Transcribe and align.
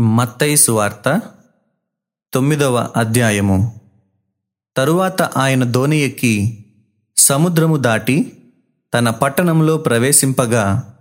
మత్తయి 0.00 0.56
సువార్త 0.56 1.20
తొమ్మిదవ 2.34 2.88
అధ్యాయము. 2.96 3.80
తరువాత 4.76 5.22
ఆయన 5.22 5.64
దోణి 5.64 5.98
ఎక్కి 5.98 6.64
సముద్రము 7.16 7.76
దాటి 7.76 8.32
తన 8.94 9.10
పట్టణంలో 9.10 9.76
ప్రవేశింపగా 9.76 10.94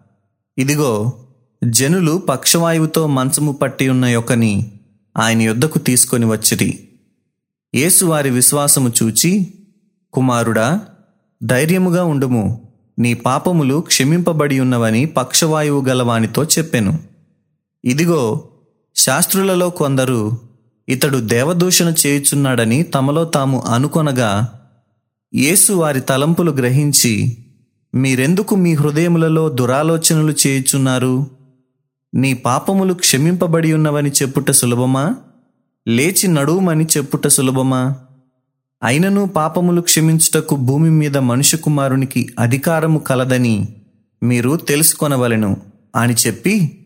ఇదిగో 0.57 1.13
జనులు 1.63 2.17
పక్షవాయువుతో 2.29 3.07
మంచము 3.07 3.51
పట్టి 3.51 3.89
ఉన్న 3.89 4.05
యొక్కని 4.05 4.71
ఆయన 5.17 5.41
యొద్దకు 5.41 5.79
తీసుకొని 5.79 6.25
వచ్చిరి. 6.25 6.89
యేసు 7.75 8.05
వారి 8.05 8.29
విశ్వాసము 8.29 8.91
చూచి 9.03 9.53
కుమారుడా 10.13 10.81
ధైర్యముగా 11.43 12.03
ఉండుము 12.03 12.73
నీ 12.99 13.13
పాపములు 13.13 13.79
క్షమింపబడి 13.79 14.59
ఉన్నవని 14.59 15.05
పక్షవాయువు 15.05 15.85
గలవానితో 15.85 16.43
చెప్పెను. 16.43 16.99
ఇదిగో 17.85 18.49
శాస్త్రులలో 18.95 19.69
కొందరు 19.69 20.37
ఇతడు 20.89 21.17
దేవదూషణ 21.17 21.93
చేయుచున్నాడని 22.05 22.83
తమలో 22.83 23.25
తాము 23.25 23.59
అనుకొనగా 23.59 24.49
యేసు 25.33 25.73
వారి 25.73 26.01
తలంపులు 26.01 26.51
గ్రహించి 26.51 27.37
మీరెందుకు 27.95 28.55
మీ 28.55 28.73
హృదయములలో 28.73 29.49
దురాలోచనలు 29.49 30.33
చేయుచున్నారు? 30.47 31.27
నీ 32.15 32.33
పాపములు 32.33 32.93
క్షమింపబడి 32.93 33.73
ఉన్నవని 33.73 34.09
చెప్పుట 34.09 34.51
సులభమా? 34.51 35.15
లేచి 35.87 36.27
నడువుమని 36.27 36.85
చెప్పుట 36.85 37.27
సులభమా? 37.27 37.95
అయినను 38.83 39.25
పాపములు 39.25 39.81
క్షమించుటకు 39.81 40.55
భూమి 40.55 40.89
మీద 40.89 41.17
మనుష్య 41.17 41.57
కుమారునికి 41.57 42.29
అధికారము 42.39 42.99
కలదని 42.99 43.67
మీరు 44.23 44.55
తెలుసుకొనవలెను 44.55 45.57
అని 45.95 46.13
చెప్పి 46.13 46.84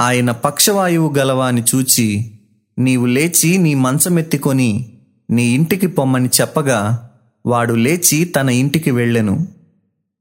ఆయన 0.00 0.30
పక్షవాయువు 0.30 1.14
గలవాని 1.14 1.62
చూచి 1.62 2.32
నీవు 2.78 3.06
లేచి 3.06 3.58
నీ 3.58 3.74
మంచమెత్తికొని 3.74 4.92
నీ 5.30 5.46
ఇంటికి 5.46 5.86
పొమ్మని 5.86 6.28
చెప్పగా 6.40 7.10
వాడు 7.46 7.74
లేచి 7.74 8.24
తన 8.24 8.50
ఇంటికి 8.50 8.90
వెళ్ళెను. 8.90 9.48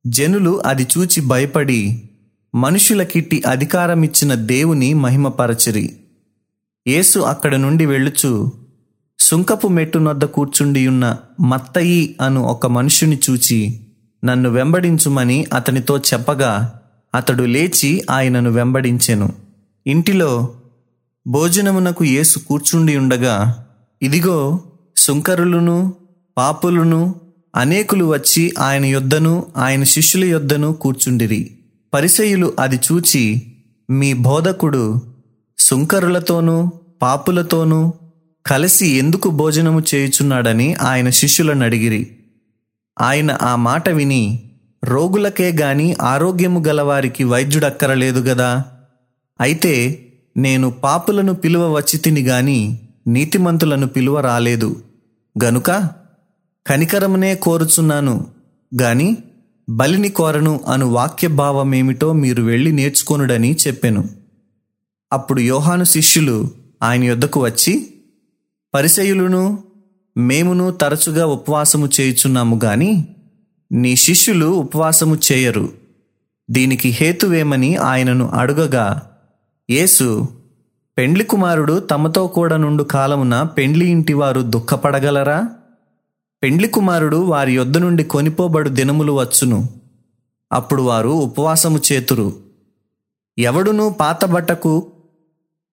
జనులు 0.08 0.62
అది 0.66 0.88
చూచి 0.98 1.22
భయపడి 1.22 2.04
మనుషులకిట్టి 2.56 3.44
అధికారమిచ్చిన 3.48 4.34
దేవుని 4.34 4.94
మహిమపరచిరి. 4.94 5.98
యేసు 6.88 7.20
అక్కడ 7.20 7.56
నుండి 7.56 7.86
వెళ్ళుచు 7.86 8.52
సుంకపు 9.20 9.68
మెట్టునొద్ద 9.68 10.26
కూర్చుండియున్న 10.26 11.18
మత్తయి 11.42 12.16
అను 12.22 12.42
ఒక 12.42 12.68
మనుషుని 12.68 13.20
చూచి 13.30 13.82
నన్ను 14.26 14.50
వెంబడించుమని 14.50 15.46
అతనితో 15.54 15.98
చెప్పగా 15.98 16.80
అతడు 17.16 17.44
లేచి 17.44 18.04
ఆయనను 18.12 18.52
వెంబడించెను. 18.52 19.47
ఇంటిలో 19.88 20.56
భోజనమునకు 21.28 22.04
యేసు 22.04 22.40
కూర్చుండి 22.40 22.98
ఉండగా 22.98 23.66
ఇదిగో 24.02 24.60
సుంకరులను 24.98 25.94
పాపులను 26.38 27.16
అనేకులు 27.56 28.06
వచ్చి 28.06 28.54
ఆయన 28.60 28.86
యొద్దను 28.86 29.46
ఆయన 29.58 29.84
శిష్యుల 29.84 30.26
యొద్దను 30.26 30.74
కూర్చుండిరి. 30.74 31.58
పరిసయులు 31.94 32.54
అది 32.60 32.76
చూచి 32.76 33.42
మీ 33.90 34.14
బోధకుడు 34.14 35.02
సుంకరులతోనూ 35.58 36.72
పాపులతోనూ 37.02 37.94
కలిసి 38.48 38.88
ఎందుకు 38.88 39.30
భోజనము 39.30 39.82
చేయుచున్నాడని 39.96 40.74
ఆయన 40.74 41.10
శిష్యులను 41.10 41.64
అడిగిరి. 41.66 42.18
ఆయన 43.02 43.38
ఆ 43.42 43.56
మాట 43.56 43.90
విని 43.90 44.52
రోగులకే 44.84 45.52
గాని 45.52 45.96
ఆరోగ్యము 46.02 46.64
గలవారికి 46.68 47.24
వైద్యుడక్కరలేదు 47.24 48.20
గదా? 48.20 48.64
అయితే 49.42 50.04
నేను 50.38 50.70
పాపులను 50.70 51.34
పిలువ 51.34 51.74
వచ్చి 51.74 52.00
తిని 52.00 52.22
గాని 52.22 52.80
నీతిమంతులను 53.08 53.88
పిలువ 53.88 54.20
రాలేదు. 54.20 54.84
గనుక 55.44 55.72
కనికరమునే 56.68 57.36
కోరుచున్నాను. 57.36 58.28
గాని 58.82 59.18
బలిని 59.70 60.10
కోరను 60.10 60.60
అను 60.68 60.86
వాక్య 60.86 61.28
భావమేమిటో 61.28 62.14
మీరు 62.14 62.44
వెళ్ళి 62.44 62.72
నేర్చుకొనుడని 62.72 63.56
చెప్పెను. 63.68 64.10
అప్పుడు 65.14 65.40
యోహాను 65.40 65.84
శిష్యులు 65.84 66.52
ఆయన 66.84 67.04
యొద్దకు 67.04 67.40
వచ్చి 67.40 67.94
పరిసయులును 68.74 69.64
మేమును 70.18 70.72
తరచుగా 70.72 71.26
ఉపవాసము 71.26 71.90
చేయుచున్నాము 72.00 72.60
గాని 72.64 73.08
నీ 73.72 73.96
శిష్యులు 73.96 74.46
ఉపవాసము 74.46 75.18
చేయరు. 75.32 75.74
దీనికి 76.52 76.90
హేతువేమని 76.90 77.76
ఆయనను 77.76 78.28
అడుగగా 78.28 79.17
యేసు 79.70 80.28
పెండ్లి 80.98 81.26
కుమారుడు 81.26 81.80
తమతో 81.80 82.28
కూడా 82.28 82.58
నుండు 82.58 82.84
కాలమున 82.84 83.44
పెండ్లి 83.44 83.88
ఇంటివారు 83.88 84.42
దుఃఖపడగలరా? 84.42 85.50
పెండ్లి 86.44 86.68
కుమారుడు 86.68 87.18
వారి 87.18 87.54
యొద్ద 87.56 87.78
నుండి 87.78 88.04
కొనిపోబడు 88.04 88.70
దినములు 88.70 89.12
వచ్చును. 89.12 89.70
అప్పుడు 90.52 90.82
వారు 90.82 91.10
ఉపవాసము 91.10 91.82
చేతురు. 91.92 92.34
ఎవడునూ 93.38 93.90
పాత 93.90 94.26
బట్టకు 94.26 94.92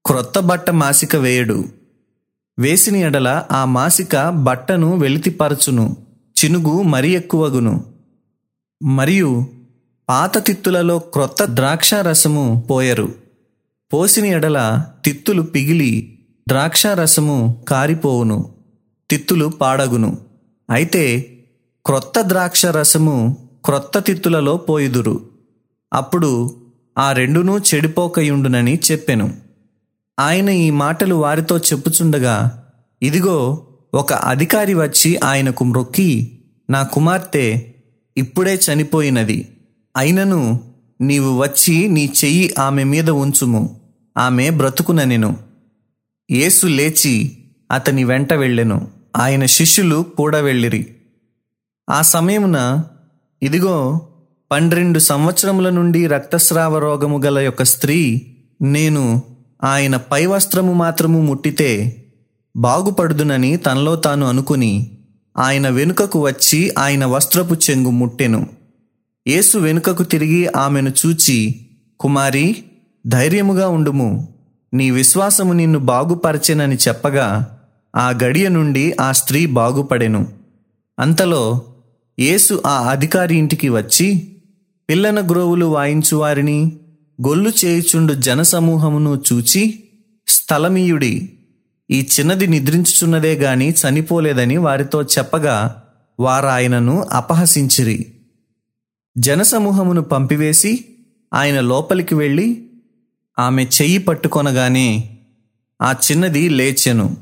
క్రొత్త 0.06 0.38
బట్ట 0.38 0.71
మాసిక 0.71 1.16
వేయడు. 1.16 1.65
వేసిన 2.59 2.97
ఎడల 2.97 3.44
ఆ 3.53 3.65
మాసిక 3.65 4.28
బట్టను 4.28 4.97
వెలితిపరచును 4.97 5.97
చినుగు 6.44 6.82
మరి 6.82 7.11
ఎక్కువగును. 7.11 7.84
మరియు 8.82 9.47
పాత 10.09 10.47
తిత్తులలో 10.47 10.99
క్రొత్త 10.99 11.44
ద్రాక్ష 11.44 11.94
రసము 11.94 12.66
పోయరు. 12.71 13.24
పోసిన 13.94 14.27
ఎడల 14.27 14.84
తిత్తులు 15.05 15.43
పిగిలి 15.43 16.19
ద్రాక్ష 16.49 16.87
రసము 16.87 17.65
కారిపోవును 17.69 18.55
తిత్తులు 19.10 19.47
పాడగును. 19.47 20.19
అయితే 20.71 21.21
క్రొత్త 21.87 22.21
ద్రాక్ష 22.21 22.66
రసము 22.66 23.37
క్రొత్త 23.65 23.99
తిత్తులలో 23.99 24.56
పోయుదురు. 24.56 25.28
అప్పుడు 25.93 26.56
ఆ 26.99 27.12
రెండునూ 27.12 27.59
చెడిపోకయుండునని 27.59 28.81
చెప్పెను. 28.91 29.34
ఆయన 30.21 30.49
ఈ 30.49 30.71
మాటలు 30.71 31.15
వారితో 31.15 31.59
చెప్పుచుండగా 31.59 32.65
ఇదిగో 33.03 33.66
ఒక 33.94 34.12
అధికారి 34.12 34.75
వచ్చి 34.75 35.16
ఆయనకు 35.16 35.65
మ్రొక్కి 35.65 36.38
నా 36.71 36.82
కుమార్తె 36.82 37.61
ఇప్పుడే 38.16 38.61
చనిపోయినది. 38.72 39.49
అయినను 39.97 40.61
నీవు 41.00 41.43
వచ్చి 41.43 41.88
నీ 41.88 42.12
చెయ్యి 42.25 42.55
ఆమె 42.59 42.84
మీద 42.84 43.11
ఉంచుము. 43.11 43.84
ఆమె 44.16 44.50
బ్రతుకునెను 44.50 45.36
యేసు 46.30 46.66
లేచి 46.66 47.36
అతని 47.70 48.04
వెంట 48.04 48.32
వెళ్ళెను. 48.32 48.88
ఆయన 49.16 49.47
శిష్యులు 49.47 50.06
కూడా 50.16 50.38
వెళ్ళిరి. 50.38 50.86
ఆ 51.91 52.02
సమయమున 52.02 52.84
ఇదిగో 53.42 54.08
పన్నెండు 54.50 54.98
సంవత్సరముల 54.98 55.70
నుండి 55.70 56.06
రక్తస్రావ 56.06 56.78
రోగము 56.78 57.20
గల 57.25 57.38
యొక్క 57.38 57.62
స్త్రీ 57.62 58.26
నేను 58.62 59.22
ఆయన 59.64 59.97
పై 59.97 60.26
వస్త్రము 60.26 60.72
మాత్రము 60.72 61.20
ముట్టితే 61.20 62.04
బాగుపడుదునని 62.56 63.56
తనలో 63.56 63.96
తాను 63.96 64.26
అనుకుని 64.26 64.98
ఆయన 65.38 65.69
వెనుకకు 65.69 66.22
వచ్చి 66.22 66.75
ఆయన 66.78 67.06
వస్త్రపు 67.06 67.54
చెంగు 67.54 67.91
ముట్టెను. 67.91 68.46
యేసు 69.28 69.58
వెనుకకు 69.58 70.02
తిరిగి 70.02 70.46
ఆమెను 70.46 70.92
చూచి 71.06 71.66
కుమారి 72.00 72.64
ధైర్యముగా 73.06 73.69
ఉండుము. 73.69 74.28
నీ 74.75 74.91
విశ్వాసము 74.91 75.53
నిన్ను 75.53 75.78
బాగుపరచెనని 75.78 76.76
చెప్పగా 76.88 77.59
ఆ 77.97 78.10
గడియ 78.10 78.48
నుండి 78.48 78.97
ఆ 79.00 79.12
స్త్రీ 79.12 79.47
బాగుపడెను. 79.47 80.26
అంతలో 80.98 81.62
యేసు 82.19 82.62
ఆ 82.66 82.91
అధికారి 82.91 83.37
ఇంటికి 83.37 83.69
వచ్చి 83.69 84.37
పిల్లన 84.91 85.26
గ్రోవులు 85.26 85.66
వాయించువారిని 85.66 86.72
గొల్లు 87.26 87.53
చేయుచుండు 87.64 88.12
జనసమూహమును 88.12 89.22
చూచి 89.32 89.84
స్థలమీయుడి 90.28 91.32
ఈ 91.90 92.08
చిన్నది 92.20 92.46
నిద్రించుచున్నదే 92.46 93.34
గాని 93.34 93.70
చనిపోలేదని 93.70 94.56
వారితో 94.56 95.02
చెప్పగా 95.02 95.82
వారాయనను 96.20 97.06
అపహసించిరి. 97.12 98.06
జనసమూహమును 99.19 100.02
పంపివేసి 100.02 100.84
ఆయన 101.34 101.61
లోపలికి 101.61 102.14
వెళ్ళి 102.14 102.70
ఆమె 103.38 103.64
చెయ్యి 103.64 103.98
పట్టుకొనగానే 103.98 105.19
ఆ 105.82 105.92
చిన్నది 105.92 106.48
లేచెను. 106.48 107.16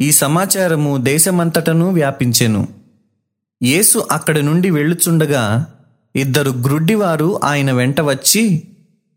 ఈ 0.00 0.12
సమాచారము 0.12 0.96
దేశమంతటను 0.96 1.90
వ్యాపించెను. 1.90 2.68
యేసు 3.62 4.06
అక్కడి 4.10 4.42
నుండి 4.42 4.70
వెళ్ళుచుండగా 4.70 5.66
ఇద్దరు 6.16 6.50
గ్రుడ్డివారు 6.50 7.40
ఆయన 7.44 7.72
వెంట 7.72 8.00
వచ్చి 8.00 8.62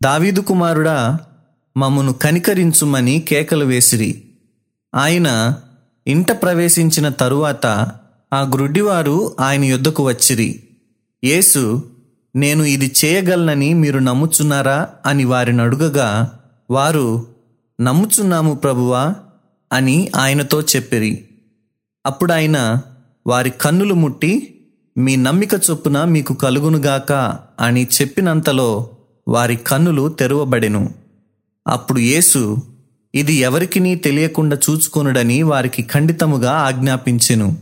దావీదు 0.02 0.40
కుమారుడా 0.40 1.18
మమ్మను 1.76 2.12
కనికరించుమని 2.12 3.20
కేకలు 3.20 3.64
వేసిరి. 3.64 4.22
ఆయన 4.94 5.56
ఇంట 6.06 6.32
ప్రవేశించిన 6.32 7.08
తరువాత 7.08 7.66
ఆ 8.32 8.40
గ్రుడ్డివారు 8.40 9.36
ఆయన 9.40 9.64
యొద్దకు 9.64 10.06
వచ్చిరి. 10.06 10.62
యేసు 11.24 11.82
నేను 12.36 12.64
ఇది 12.64 12.92
చేయగలనని 13.04 13.74
మీరు 13.74 13.98
నమ్ముచున్నారా 13.98 14.88
అని 15.06 15.24
వారిని 15.24 15.62
అడుగగా 15.62 16.38
వారు 16.70 17.26
నమ్ముచున్నాము 17.80 18.54
ప్రభువా 18.54 19.14
అని 19.72 20.10
ఆయనతో 20.16 20.62
చెప్పిరి. 20.62 21.24
అప్పుడు 22.06 22.32
ఆయన 22.32 22.82
వారి 23.26 23.50
కన్నులు 23.50 23.94
ముట్టి 23.94 24.60
మీ 24.98 25.16
నమ్మిక 25.16 25.50
చొప్పున 25.70 26.04
మీకు 26.04 26.34
కలుగునుగాక 26.34 27.38
అని 27.60 27.86
చెప్పినంతలో 28.00 28.90
వారి 29.28 29.56
కన్నులు 29.56 30.08
తెరవబడెను. 30.08 30.94
అప్పుడు 31.68 31.98
యేసు 31.98 32.56
ఇది 33.14 33.34
ఎవరికినీ 33.34 33.96
తెలియకుండా 33.96 34.58
చూచుకొనుడని 34.70 35.42
వారికి 35.42 35.82
ఖండితముగా 35.82 36.50
ఆజ్ఞాపించెను. 36.50 37.58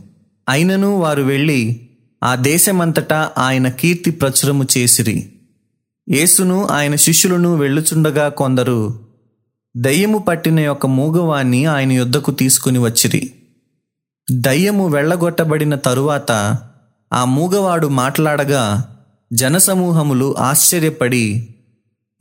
అయినను 0.49 0.97
వారు 0.97 1.23
వెళ్ళి 1.23 1.86
ఆ 2.23 2.35
దేశమంతటా 2.35 3.31
ఆయన 3.37 3.69
కీర్తి 3.69 4.11
ప్రచురము 4.11 4.67
చేసిరి. 4.77 5.33
యేసును 6.09 6.67
ఆయన 6.67 6.95
శిష్యులను 6.95 7.55
వెళ్ళుచుండగా 7.55 8.29
కొందరు 8.29 8.99
దయ్యము 9.77 10.17
పట్టిన 10.17 10.59
యొక్క 10.59 10.85
మూగవాణ్ణి 10.85 11.65
ఆయన 11.65 11.91
యుద్ధకు 11.91 12.31
తీసుకుని 12.31 12.79
వచ్చిరి. 12.79 13.33
దయ్యము 14.31 14.87
వెళ్ళగొట్టబడిన 14.87 15.75
తరువాత 15.75 16.57
ఆ 17.13 17.25
మూగవాడు 17.25 17.87
మాట్లాడగా 17.87 18.93
జనసమూహములు 19.33 20.35
ఆశ్చర్యపడి 20.37 21.55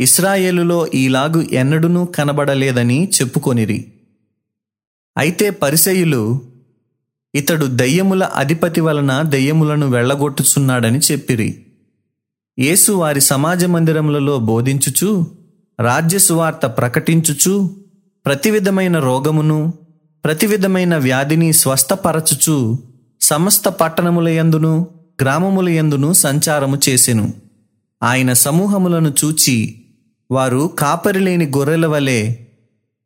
ఇస్రాయేలులో 0.00 0.86
ఈలాగు 0.86 1.42
ఎన్నడూనూ 1.52 2.04
కనబడలేదని 2.04 3.08
చెప్పుకొనిరి. 3.20 3.92
అయితే 5.18 5.50
పరిసయులు 5.50 6.40
ఇతడు 7.36 7.66
దయ్యముల 7.66 8.24
అధిపతి 8.24 8.80
వలన 8.80 9.22
దయ్యములను 9.22 9.88
వెళ్ళగొట్టుచున్నాడని 9.88 10.98
చెప్పిరి. 10.98 11.66
యేసు 12.58 12.92
వారి 12.92 13.20
సమాజ 13.20 13.64
మందిరములలో 13.64 14.38
బోధించుచు 14.38 15.26
రాజ్య 15.80 16.18
సువార్త 16.18 16.66
ప్రకటించుచు 16.66 17.70
ప్రతి 18.26 18.50
విధమైన 18.50 18.98
రోగమును 18.98 19.72
ప్రతి 20.24 20.46
విధమైన 20.46 20.96
వ్యాధిని 20.96 21.52
స్వస్థపరచుచు 21.52 22.78
సమస్త 23.20 23.68
పట్టణముల 23.68 24.28
యందును 24.28 24.88
గ్రామముల 25.22 25.68
యందును 25.68 26.12
సంచారము 26.12 26.78
చేసెను. 26.88 27.34
ఆయన 28.02 28.32
సమూహములను 28.32 29.14
చూచి 29.24 29.82
వారు 30.30 30.70
కాపరిలేని 30.78 31.46
గొర్రెల 31.46 31.86
వలె 31.86 32.34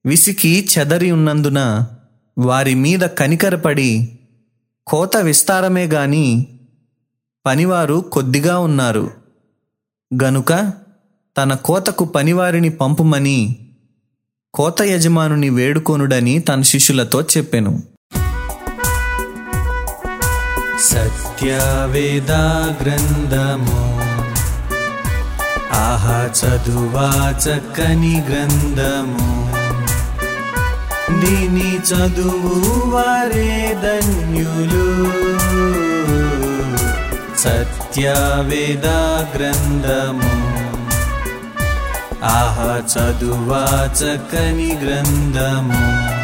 విసికి 0.07 0.69
చెదరి 0.79 1.11
ఉన్నందున 1.11 1.87
వారి 2.39 2.75
మీద 2.75 3.01
కనికరపడి 3.01 4.19
కోత 4.87 5.17
విస్తారమే 5.17 5.87
గాని 5.87 6.59
పనివారు 7.47 8.05
కొద్దిగా 8.13 8.59
ఉన్నారు. 8.59 9.11
గనుక 10.23 10.73
తన 11.39 11.55
కోతకు 11.55 12.05
పనివారిని 12.05 12.69
పంపుమని 12.69 13.67
కోత 14.55 14.83
యజమానుని 14.83 15.51
వేడుకొనుడని 15.51 16.39
తన 16.39 16.63
శిష్యులతో 16.63 17.23
చెప్పెను. 17.23 17.83
సత్యవేద 20.81 22.33
గ్రంథము 22.83 24.01
ఆహా 25.73 26.31
చదువా 26.39 27.31
చక్కని 27.31 28.21
గ్రంథము 28.21 29.60
దీని 31.11 31.79
చదువు 31.79 32.91
వారే 32.91 33.77
ధన్యులు. 33.83 34.87
సత్యవేద 37.39 38.87
గ్రంథము 39.37 40.51
ఆహ 42.25 42.59
చదువా 42.93 43.65
చక్కని 44.01 44.79
గ్రంథము. 44.85 46.20